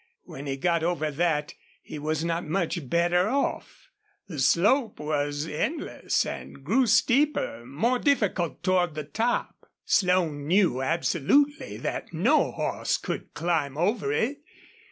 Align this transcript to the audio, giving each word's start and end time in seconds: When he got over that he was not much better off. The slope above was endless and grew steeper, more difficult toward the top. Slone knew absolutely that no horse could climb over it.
When 0.23 0.47
he 0.47 0.57
got 0.57 0.81
over 0.81 1.11
that 1.11 1.53
he 1.83 1.99
was 1.99 2.25
not 2.25 2.43
much 2.43 2.89
better 2.89 3.29
off. 3.29 3.89
The 4.27 4.39
slope 4.39 4.99
above 4.99 5.05
was 5.27 5.47
endless 5.47 6.25
and 6.25 6.63
grew 6.63 6.87
steeper, 6.87 7.63
more 7.67 7.99
difficult 7.99 8.63
toward 8.63 8.95
the 8.95 9.03
top. 9.03 9.69
Slone 9.85 10.47
knew 10.47 10.81
absolutely 10.81 11.77
that 11.77 12.13
no 12.15 12.51
horse 12.51 12.97
could 12.97 13.35
climb 13.35 13.77
over 13.77 14.11
it. 14.11 14.39